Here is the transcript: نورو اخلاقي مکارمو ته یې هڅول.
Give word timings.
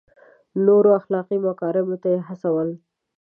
نورو 0.65 0.89
اخلاقي 0.99 1.37
مکارمو 1.45 1.95
ته 2.01 2.07
یې 2.13 2.19
هڅول. 2.27 2.69